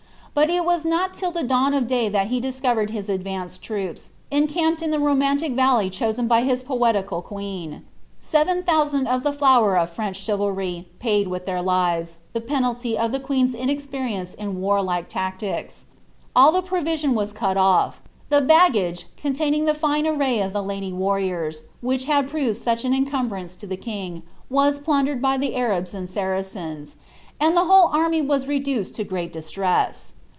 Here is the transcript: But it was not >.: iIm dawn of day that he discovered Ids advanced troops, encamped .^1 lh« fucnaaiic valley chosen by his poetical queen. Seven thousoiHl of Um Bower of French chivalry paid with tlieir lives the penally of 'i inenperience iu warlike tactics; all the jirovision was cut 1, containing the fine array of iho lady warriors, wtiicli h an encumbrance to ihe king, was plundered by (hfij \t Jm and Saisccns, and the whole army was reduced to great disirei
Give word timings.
But 0.33 0.49
it 0.49 0.63
was 0.63 0.85
not 0.85 1.11
>.: 1.13 1.13
iIm 1.13 1.45
dawn 1.45 1.73
of 1.73 1.87
day 1.87 2.07
that 2.07 2.27
he 2.27 2.39
discovered 2.39 2.89
Ids 2.95 3.09
advanced 3.09 3.61
troops, 3.61 4.11
encamped 4.31 4.79
.^1 4.81 4.87
lh« 4.89 4.95
fucnaaiic 4.97 5.55
valley 5.57 5.89
chosen 5.89 6.29
by 6.29 6.43
his 6.43 6.63
poetical 6.63 7.21
queen. 7.21 7.81
Seven 8.17 8.63
thousoiHl 8.63 9.07
of 9.09 9.27
Um 9.27 9.35
Bower 9.35 9.75
of 9.77 9.89
French 9.89 10.15
chivalry 10.15 10.87
paid 10.99 11.27
with 11.27 11.45
tlieir 11.45 11.61
lives 11.65 12.19
the 12.31 12.39
penally 12.39 12.95
of 12.97 13.13
'i 13.13 13.17
inenperience 13.17 14.33
iu 14.39 14.51
warlike 14.51 15.09
tactics; 15.09 15.83
all 16.33 16.53
the 16.53 16.63
jirovision 16.63 17.13
was 17.13 17.33
cut 17.33 17.57
1, 17.57 18.95
containing 19.17 19.65
the 19.65 19.73
fine 19.73 20.07
array 20.07 20.39
of 20.41 20.53
iho 20.55 20.63
lady 20.65 20.93
warriors, 20.93 21.63
wtiicli 21.83 22.55
h 22.73 22.85
an 22.85 22.93
encumbrance 22.95 23.53
to 23.57 23.67
ihe 23.67 23.81
king, 23.81 24.23
was 24.49 24.79
plundered 24.79 25.21
by 25.21 25.37
(hfij 25.37 25.41
\t 25.41 25.51
Jm 25.51 25.93
and 25.93 26.07
Saisccns, 26.07 26.95
and 27.37 27.57
the 27.57 27.65
whole 27.65 27.87
army 27.87 28.21
was 28.21 28.47
reduced 28.47 28.95
to 28.95 29.03
great 29.03 29.33
disirei 29.33 30.11